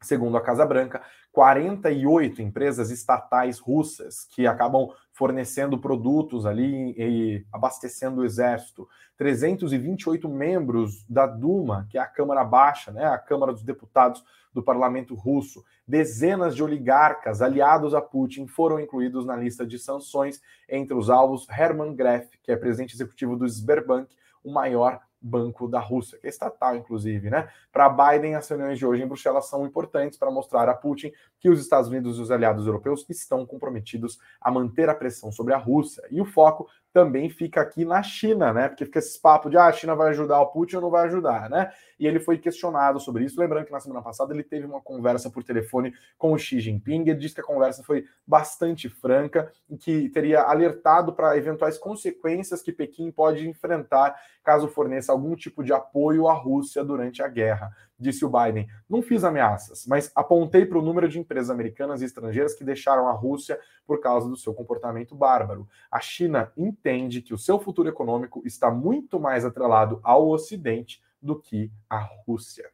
[0.00, 8.20] Segundo a Casa Branca, 48 empresas estatais russas que acabam fornecendo produtos ali e abastecendo
[8.20, 13.64] o exército, 328 membros da Duma, que é a Câmara Baixa, né, a Câmara dos
[13.64, 19.78] Deputados do Parlamento Russo, dezenas de oligarcas aliados a Putin foram incluídos na lista de
[19.78, 25.68] sanções, entre os alvos Hermann Greff, que é presidente executivo do Sberbank, o maior Banco
[25.68, 27.48] da Rússia, que é estatal, inclusive, né?
[27.72, 31.48] Para Biden, as reuniões de hoje em Bruxelas são importantes para mostrar a Putin que
[31.48, 35.58] os Estados Unidos e os aliados europeus estão comprometidos a manter a pressão sobre a
[35.58, 36.02] Rússia.
[36.10, 38.68] E o foco também fica aqui na China, né?
[38.68, 41.06] Porque fica esse papo de ah, a China vai ajudar o Putin ou não vai
[41.06, 41.70] ajudar, né?
[41.96, 43.38] E ele foi questionado sobre isso.
[43.38, 47.02] Lembrando que na semana passada ele teve uma conversa por telefone com o Xi Jinping.
[47.02, 52.62] Ele disse que a conversa foi bastante franca e que teria alertado para eventuais consequências
[52.62, 57.70] que Pequim pode enfrentar caso forneça algum tipo de apoio à Rússia durante a guerra.
[57.98, 62.04] Disse o Biden: Não fiz ameaças, mas apontei para o número de empresas americanas e
[62.04, 65.68] estrangeiras que deixaram a Rússia por causa do seu comportamento bárbaro.
[65.90, 71.40] A China entende que o seu futuro econômico está muito mais atrelado ao Ocidente do
[71.40, 72.70] que à Rússia.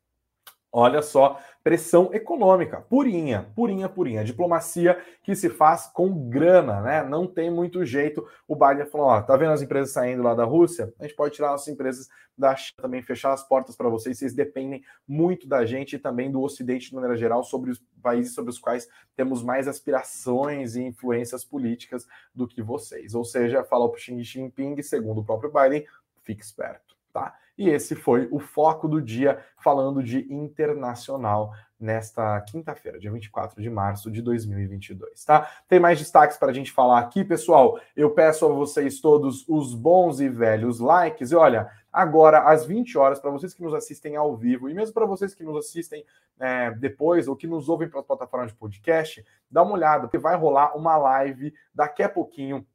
[0.77, 4.25] Olha só, pressão econômica, purinha, purinha, purinha.
[4.25, 7.05] Diplomacia que se faz com grana, né?
[7.05, 8.27] Não tem muito jeito.
[8.49, 10.93] O Biden falou: ó, tá vendo as empresas saindo lá da Rússia?
[10.99, 14.19] A gente pode tirar as empresas da China também, fechar as portas para vocês.
[14.19, 18.35] Vocês dependem muito da gente e também do Ocidente, de maneira geral, sobre os países
[18.35, 23.15] sobre os quais temos mais aspirações e influências políticas do que vocês.
[23.15, 25.87] Ou seja, falou para Xi Jinping, segundo o próprio Biden,
[26.25, 27.33] fique esperto, tá?
[27.57, 33.71] E esse foi o foco do dia, falando de internacional nesta quinta-feira, dia 24 de
[33.71, 35.49] março de 2022, tá?
[35.69, 37.79] Tem mais destaques para a gente falar aqui, pessoal.
[37.95, 41.31] Eu peço a vocês todos os bons e velhos likes.
[41.31, 44.93] E olha, agora às 20 horas, para vocês que nos assistem ao vivo e mesmo
[44.93, 46.05] para vocês que nos assistem
[46.41, 50.35] é, depois ou que nos ouvem pelas plataformas de podcast, dá uma olhada, porque vai
[50.35, 52.67] rolar uma live daqui a pouquinho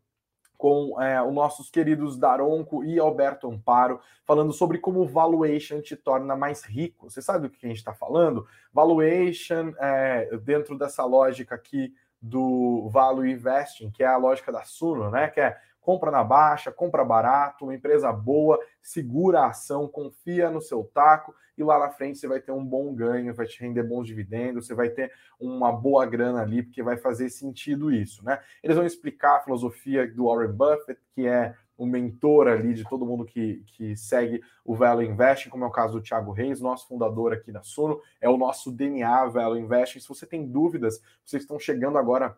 [0.60, 6.36] com é, os nossos queridos Daronco e Alberto Amparo, falando sobre como valuation te torna
[6.36, 7.10] mais rico.
[7.10, 8.45] Você sabe do que a gente está falando?
[8.74, 15.10] Valuation, é, dentro dessa lógica aqui do Value Investing, que é a lógica da Suno,
[15.10, 15.30] né?
[15.30, 20.62] Que é compra na baixa, compra barato, uma empresa boa, segura a ação, confia no
[20.62, 23.84] seu taco e lá na frente você vai ter um bom ganho, vai te render
[23.84, 28.39] bons dividendos, você vai ter uma boa grana ali, porque vai fazer sentido isso, né?
[28.63, 33.06] Eles vão explicar a filosofia do Warren Buffett, que é o mentor ali de todo
[33.06, 36.86] mundo que, que segue o Value Investing, como é o caso do Thiago Reis, nosso
[36.86, 40.02] fundador aqui da Suno, é o nosso DNA Value Investing.
[40.02, 42.38] Se você tem dúvidas, vocês estão chegando agora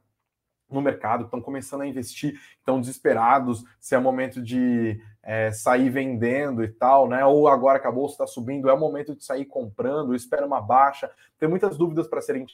[0.74, 6.64] no mercado, estão começando a investir, estão desesperados se é momento de é, sair vendendo
[6.64, 7.26] e tal, né?
[7.26, 11.12] Ou agora acabou, está subindo, é o momento de sair comprando, espera uma baixa.
[11.40, 12.46] Tem muitas dúvidas para serem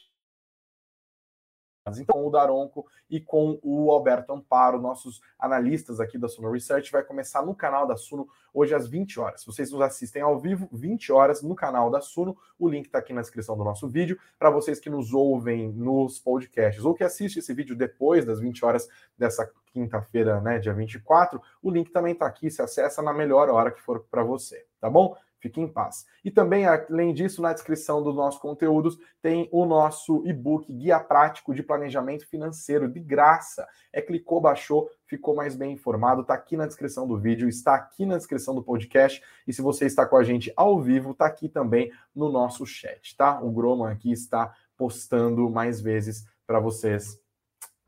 [1.95, 7.03] então, o Daronco e com o Alberto Amparo, nossos analistas aqui da Suno Research, vai
[7.03, 9.45] começar no canal da Suno hoje às 20 horas.
[9.45, 13.13] Vocês nos assistem ao vivo, 20 horas no canal da Suno, o link está aqui
[13.13, 14.19] na descrição do nosso vídeo.
[14.37, 18.65] Para vocês que nos ouvem nos podcasts ou que assistem esse vídeo depois das 20
[18.65, 23.49] horas dessa quinta-feira, né, dia 24, o link também está aqui, se acessa na melhor
[23.49, 25.15] hora que for para você, tá bom?
[25.47, 26.05] Fique em paz.
[26.25, 31.55] E também, além disso, na descrição dos nossos conteúdos tem o nosso e-book Guia Prático
[31.55, 33.65] de Planejamento Financeiro, de graça.
[33.93, 36.21] É clicou, baixou, ficou mais bem informado.
[36.21, 39.23] Está aqui na descrição do vídeo, está aqui na descrição do podcast.
[39.47, 43.15] E se você está com a gente ao vivo, está aqui também no nosso chat,
[43.15, 43.41] tá?
[43.41, 47.17] O Groman aqui está postando mais vezes para vocês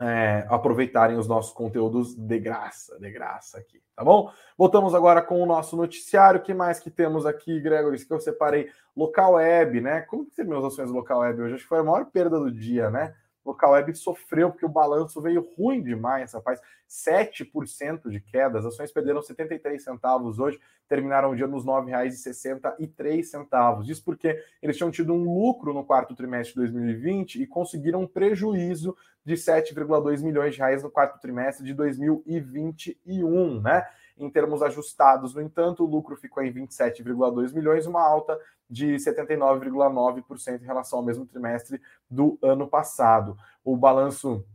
[0.02, 4.32] é, aproveitarem os nossos conteúdos de graça, de graça aqui, tá bom?
[4.58, 6.40] Voltamos agora com o nosso noticiário.
[6.40, 7.94] O que mais que temos aqui, Gregor?
[7.94, 8.70] Isso que eu separei.
[8.96, 10.02] Local web, né?
[10.02, 11.56] Como que terminou as ações do local web hoje?
[11.56, 13.14] Acho que foi a maior perda do dia, né?
[13.50, 16.60] Local web sofreu porque o balanço veio ruim demais, rapaz.
[16.90, 23.88] 7% de queda, as ações perderam 73 centavos hoje, terminaram o dia nos R$ 9,63.
[23.88, 28.08] Isso porque eles tinham tido um lucro no quarto trimestre de 2020 e conseguiram um
[28.08, 33.86] prejuízo de 7,2 milhões de reais no quarto trimestre de 2021, né?
[34.19, 38.38] Em termos ajustados, no entanto, o lucro ficou em 27,2 milhões, uma alta
[38.69, 43.38] de 79,9% em relação ao mesmo trimestre do ano passado.
[43.63, 44.45] O balanço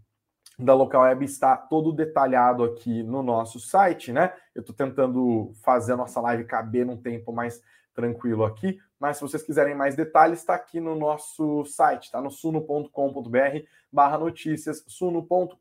[0.59, 4.33] da Local Web está todo detalhado aqui no nosso site, né?
[4.55, 7.61] Eu estou tentando fazer a nossa live caber num tempo mais
[7.95, 12.31] tranquilo aqui, mas se vocês quiserem mais detalhes, está aqui no nosso site, tá no
[12.31, 13.65] suno.com.br
[13.95, 15.57] barra notícias, suno.com.br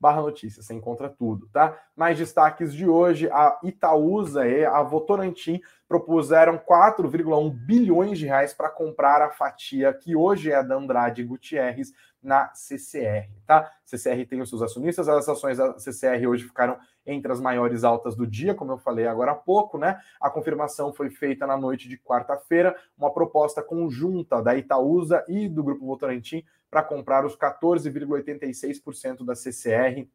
[0.00, 1.80] barra notícias, você encontra tudo, tá?
[1.94, 8.68] Mais destaques de hoje, a Itaúsa e a Votorantim propuseram 4,1 bilhões de reais para
[8.68, 13.70] comprar a fatia que hoje é da Andrade Gutierrez na CCR, tá?
[13.84, 18.16] CCR tem os seus acionistas, as ações da CCR hoje ficaram entre as maiores altas
[18.16, 20.00] do dia, como eu falei agora há pouco, né?
[20.20, 25.62] A confirmação foi feita na noite de quarta-feira, uma proposta conjunta da Itaúsa e do
[25.62, 30.08] Grupo Votorantim para comprar os 14,86% da CCR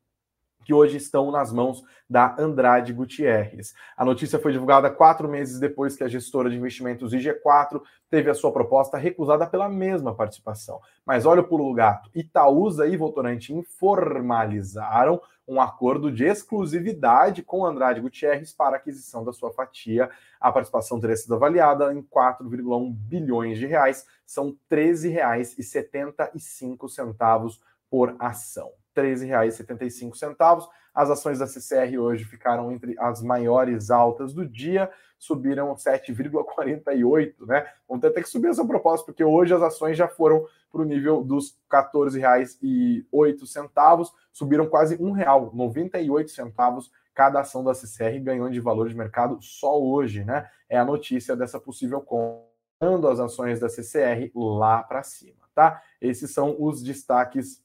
[0.66, 3.76] que hoje estão nas mãos da Andrade Gutierrez.
[3.96, 8.34] A notícia foi divulgada quatro meses depois que a gestora de investimentos IG4 teve a
[8.34, 10.82] sua proposta recusada pela mesma participação.
[11.06, 12.10] Mas olha o pulo do gato.
[12.14, 19.54] Itaúsa e Votorantim formalizaram um acordo de exclusividade com Andrade Gutierrez para aquisição da sua
[19.54, 20.10] fatia.
[20.40, 27.60] A participação teria sido avaliada em 4,1 bilhões de reais, são R$ 13,75
[27.90, 28.74] por ação.
[28.96, 30.68] R$ 13,75.
[30.94, 37.68] As ações da CCR hoje ficaram entre as maiores altas do dia, subiram 7,48, né?
[37.88, 41.24] Vamos ter que subir essa proposta, porque hoje as ações já foram para o nível
[41.24, 48.60] dos R$ 14,08, subiram quase um real, 98 centavos cada ação da CCR ganhou de
[48.60, 50.48] valor de mercado só hoje, né?
[50.70, 55.82] É a notícia dessa possível compra as ações da CCR lá para cima, tá?
[56.00, 57.60] Esses são os destaques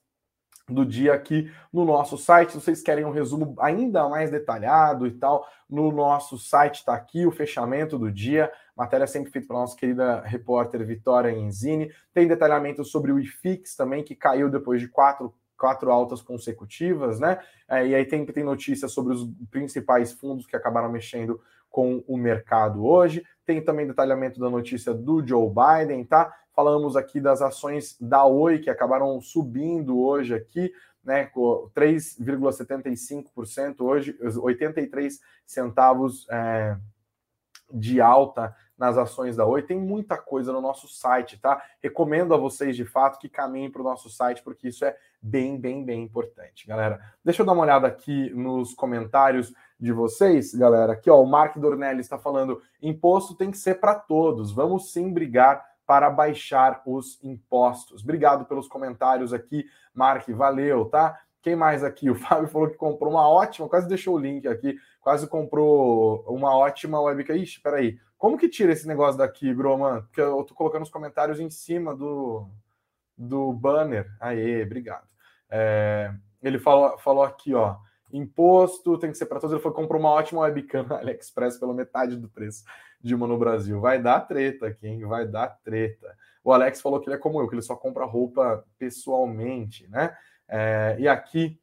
[0.66, 2.52] do dia aqui no nosso site.
[2.52, 7.26] Se vocês querem um resumo ainda mais detalhado e tal, no nosso site está aqui
[7.26, 8.50] o fechamento do dia.
[8.76, 11.90] Matéria sempre feita pela nossa querida repórter Vitória Enzini.
[12.12, 17.38] Tem detalhamento sobre o IFIX também, que caiu depois de quatro, quatro altas consecutivas, né?
[17.68, 22.16] É, e aí tem, tem notícias sobre os principais fundos que acabaram mexendo com o
[22.16, 23.24] mercado hoje.
[23.44, 26.34] Tem também detalhamento da notícia do Joe Biden, tá?
[26.54, 34.16] Falamos aqui das ações da Oi que acabaram subindo hoje aqui, né, com 3,75% hoje,
[34.20, 36.76] 83 centavos é,
[37.72, 39.62] de alta nas ações da Oi.
[39.62, 41.62] Tem muita coisa no nosso site, tá?
[41.80, 45.58] Recomendo a vocês de fato que caminhem para o nosso site, porque isso é bem,
[45.58, 47.00] bem, bem importante, galera.
[47.24, 50.92] Deixa eu dar uma olhada aqui nos comentários de vocês, galera.
[50.92, 54.52] Aqui, ó, o Mark Dornelli está falando: imposto tem que ser para todos.
[54.52, 58.02] Vamos sim brigar para baixar os impostos.
[58.02, 59.64] Obrigado pelos comentários aqui,
[59.94, 61.20] Mark, valeu, tá?
[61.42, 62.08] Quem mais aqui?
[62.08, 66.56] O Fábio falou que comprou uma ótima, quase deixou o link aqui, quase comprou uma
[66.56, 67.36] ótima webcam.
[67.36, 70.02] Ixi, peraí, como que tira esse negócio daqui, Groman?
[70.02, 72.48] Porque eu tô colocando os comentários em cima do,
[73.18, 74.10] do banner.
[74.18, 75.08] Aê, obrigado.
[75.50, 77.76] É, ele falou, falou aqui, ó,
[78.12, 79.52] imposto tem que ser para todos.
[79.52, 82.64] Ele que comprou uma ótima webcam na AliExpress pela metade do preço
[83.00, 83.80] de uma no Brasil.
[83.80, 85.04] Vai dar treta aqui, hein?
[85.04, 86.16] Vai dar treta.
[86.44, 90.16] O Alex falou que ele é como eu, que ele só compra roupa pessoalmente, né?
[90.48, 91.58] É, e aqui,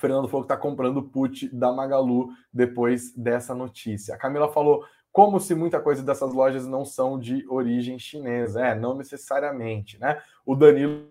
[0.00, 4.14] o Fernando falou que está comprando put da Magalu depois dessa notícia.
[4.14, 4.82] A Camila falou
[5.12, 8.64] como se muita coisa dessas lojas não são de origem chinesa.
[8.64, 10.22] É, não necessariamente, né?
[10.46, 11.06] O Danilo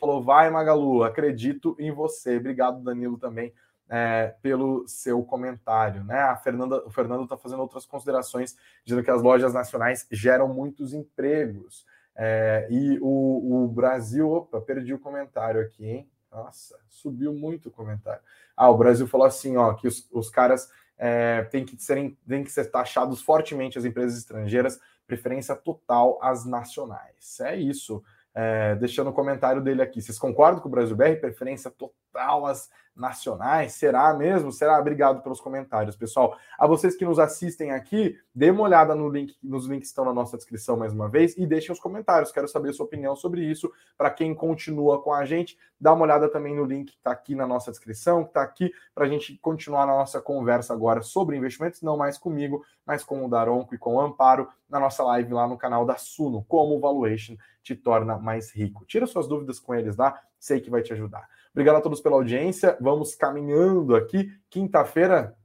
[0.00, 2.36] falou: vai, Magalu, acredito em você.
[2.36, 3.54] Obrigado, Danilo, também
[3.88, 6.02] é, pelo seu comentário.
[6.02, 6.18] Né?
[6.18, 10.92] A Fernanda, o Fernando está fazendo outras considerações, dizendo que as lojas nacionais geram muitos
[10.92, 11.86] empregos.
[12.16, 16.10] É, e o, o, Brasil, opa, perdi o comentário aqui, hein?
[16.30, 18.22] Nossa, subiu muito o comentário.
[18.56, 22.44] Ah, o Brasil falou assim, ó, que os, os caras é, têm que serem, têm
[22.44, 27.40] que ser taxados fortemente as empresas estrangeiras, preferência total às nacionais.
[27.40, 28.02] É isso.
[28.34, 30.00] É, deixando o comentário dele aqui.
[30.02, 31.16] Vocês concordam com o Brasil BR?
[31.20, 33.72] Preferência total às nacionais?
[33.74, 34.50] Será mesmo?
[34.50, 34.78] Será?
[34.78, 36.36] Obrigado pelos comentários, pessoal.
[36.58, 40.04] A vocês que nos assistem aqui, dê uma olhada no link, nos links que estão
[40.04, 42.32] na nossa descrição mais uma vez e deixem os comentários.
[42.32, 43.72] Quero saber a sua opinião sobre isso.
[43.96, 47.34] Para quem continua com a gente, dá uma olhada também no link que está aqui
[47.34, 51.36] na nossa descrição, que está aqui para a gente continuar na nossa conversa agora sobre
[51.36, 55.32] investimentos, não mais comigo, mas com o Daronco e com o Amparo, na nossa live
[55.32, 58.84] lá no canal da Suno, como o Valuation te torna mais rico.
[58.86, 61.28] Tira suas dúvidas com eles lá, sei que vai te ajudar.
[61.52, 62.76] Obrigado a todos pela audiência.
[62.80, 64.30] Vamos caminhando aqui.
[64.50, 65.36] Quinta-feira,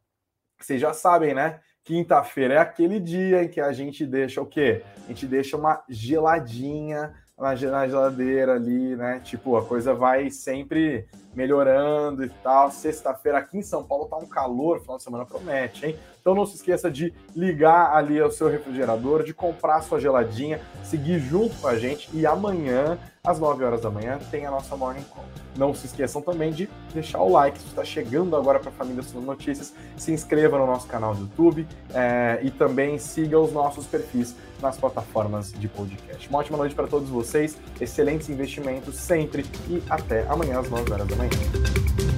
[0.60, 1.60] vocês já sabem, né?
[1.84, 4.84] Quinta-feira é aquele dia em que a gente deixa o quê?
[5.04, 9.20] A gente deixa uma geladinha na geladeira ali, né?
[9.24, 12.72] Tipo, a coisa vai sempre melhorando e tal.
[12.72, 15.98] Sexta-feira aqui em São Paulo tá um calor, final de semana promete, hein?
[16.22, 21.20] Então não se esqueça de ligar ali ao seu refrigerador, de comprar sua geladinha, seguir
[21.20, 25.04] junto com a gente e amanhã, às 9 horas da manhã, tem a nossa Morning
[25.04, 25.26] Call.
[25.58, 29.04] Não se esqueçam também de deixar o like se está chegando agora para a Família
[29.04, 33.86] Suno Notícias, se inscreva no nosso canal do YouTube é, e também siga os nossos
[33.86, 36.28] perfis nas plataformas de podcast.
[36.30, 41.08] Uma ótima noite para todos vocês, excelentes investimentos sempre e até amanhã às 9 horas
[41.08, 42.13] da manhã.